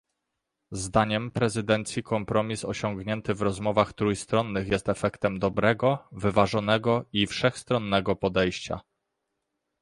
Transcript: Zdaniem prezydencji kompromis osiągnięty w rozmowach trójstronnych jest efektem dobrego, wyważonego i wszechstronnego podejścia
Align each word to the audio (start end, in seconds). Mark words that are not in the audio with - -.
Zdaniem 0.71 1.31
prezydencji 1.31 2.03
kompromis 2.03 2.65
osiągnięty 2.65 3.33
w 3.33 3.41
rozmowach 3.41 3.93
trójstronnych 3.93 4.67
jest 4.67 4.89
efektem 4.89 5.39
dobrego, 5.39 5.97
wyważonego 6.11 7.05
i 7.13 7.27
wszechstronnego 7.27 8.15
podejścia 8.15 8.81